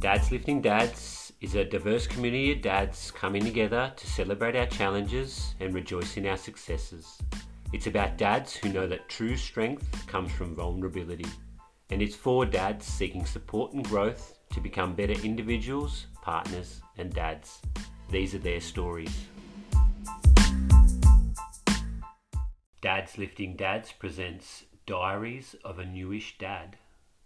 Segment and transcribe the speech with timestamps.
[0.00, 5.56] Dads Lifting Dads is a diverse community of dads coming together to celebrate our challenges
[5.58, 7.18] and rejoice in our successes.
[7.72, 11.26] It's about dads who know that true strength comes from vulnerability.
[11.90, 17.60] And it's for dads seeking support and growth to become better individuals, partners, and dads.
[18.08, 19.26] These are their stories.
[22.80, 26.76] Dads Lifting Dads presents Diaries of a Newish Dad.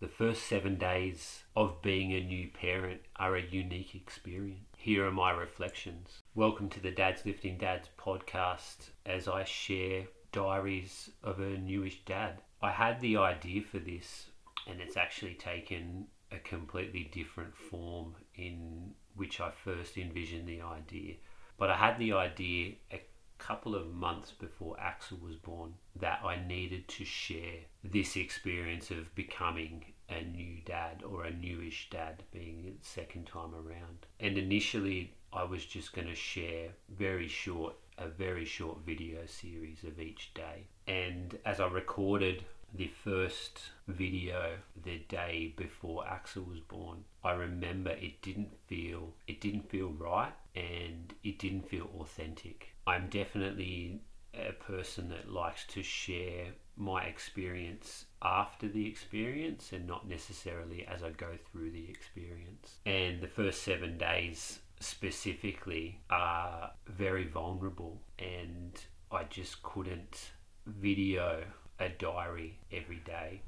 [0.00, 4.64] The first seven days of being a new parent are a unique experience.
[4.78, 6.22] Here are my reflections.
[6.34, 12.40] Welcome to the Dads Lifting Dads podcast as I share diaries of a newish dad.
[12.62, 14.30] I had the idea for this
[14.66, 21.16] and it's actually taken a completely different form in which I first envisioned the idea.
[21.58, 23.02] But I had the idea a
[23.40, 29.14] couple of months before Axel was born that I needed to share this experience of
[29.14, 34.06] becoming a new dad or a newish dad being second time around.
[34.18, 39.84] And initially, I was just going to share very short, a very short video series
[39.84, 40.66] of each day.
[40.86, 47.90] And as I recorded the first video the day before Axel was born, I remember
[47.90, 52.74] it didn't feel it didn't feel right and it didn't feel authentic.
[52.86, 54.00] I'm definitely
[54.34, 61.02] a person that likes to share my experience after the experience and not necessarily as
[61.02, 62.78] I go through the experience.
[62.86, 68.72] And the first seven days specifically are very vulnerable, and
[69.12, 70.30] I just couldn't
[70.66, 71.44] video
[71.78, 73.42] a diary every day.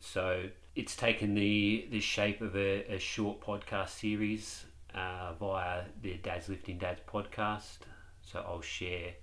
[0.00, 6.14] So it's taken the, the shape of a, a short podcast series uh, via the
[6.14, 7.78] Dads Lifting Dads podcast.
[8.22, 9.14] So I'll share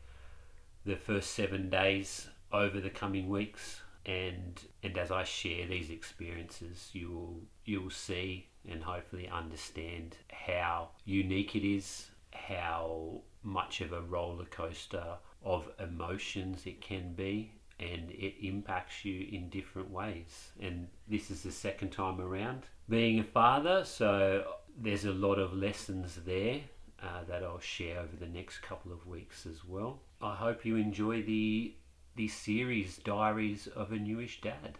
[0.85, 6.89] the first seven days over the coming weeks, and and as I share these experiences,
[6.93, 13.93] you will you will see and hopefully understand how unique it is, how much of
[13.93, 20.51] a roller coaster of emotions it can be, and it impacts you in different ways.
[20.59, 24.43] And this is the second time around being a father, so
[24.79, 26.61] there's a lot of lessons there
[27.01, 30.01] uh, that I'll share over the next couple of weeks as well.
[30.21, 31.75] I hope you enjoy the
[32.15, 34.77] the series Diaries of a Newish Dad.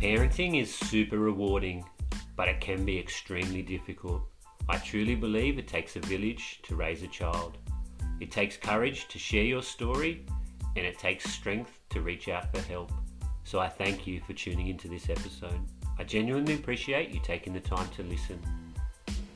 [0.00, 1.84] Parenting is super rewarding,
[2.34, 4.22] but it can be extremely difficult.
[4.68, 7.58] I truly believe it takes a village to raise a child.
[8.20, 10.24] It takes courage to share your story,
[10.76, 12.90] and it takes strength to reach out for help.
[13.48, 15.58] So I thank you for tuning into this episode.
[15.98, 18.38] I genuinely appreciate you taking the time to listen.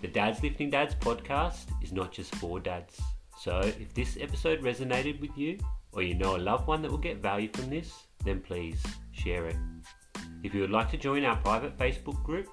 [0.02, 3.00] The Dads Lifting Dads podcast is not just for dads.
[3.38, 5.56] So if this episode resonated with you,
[5.92, 7.90] or you know a loved one that will get value from this,
[8.22, 9.56] then please share it.
[10.42, 12.50] If you would like to join our private Facebook group,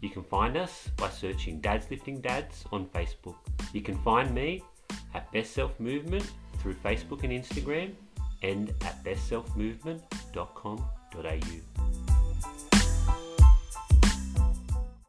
[0.00, 3.36] you can find us by searching Dads Lifting Dads on Facebook.
[3.74, 4.62] You can find me
[5.12, 7.92] at Best Self Movement through Facebook and Instagram
[8.44, 11.73] and at bestselfmovement.com.au.